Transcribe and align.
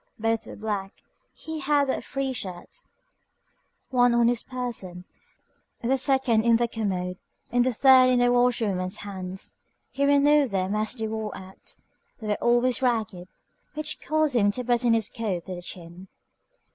Both 0.17 0.47
were 0.47 0.55
black. 0.55 0.93
He 1.31 1.59
had 1.59 1.85
but 1.85 2.03
three 2.03 2.33
shirts, 2.33 2.85
one 3.91 4.15
on 4.15 4.29
his 4.29 4.41
person, 4.41 5.05
the 5.83 5.95
second 5.95 6.43
in 6.43 6.55
the 6.55 6.67
commode, 6.67 7.19
and 7.51 7.63
the 7.63 7.71
third 7.71 8.09
in 8.09 8.17
the 8.17 8.31
washerwoman's 8.31 8.97
hands. 9.05 9.53
He 9.91 10.03
renewed 10.07 10.49
them 10.49 10.73
as 10.75 10.95
they 10.95 11.07
wore 11.07 11.37
out. 11.37 11.75
They 12.19 12.29
were 12.29 12.33
always 12.41 12.81
ragged, 12.81 13.27
which 13.75 14.01
caused 14.01 14.35
him 14.35 14.49
to 14.53 14.63
button 14.63 14.95
his 14.95 15.07
coat 15.07 15.45
to 15.45 15.53
the 15.53 15.61
chin. 15.61 16.07